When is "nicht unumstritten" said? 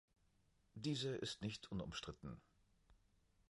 1.43-2.41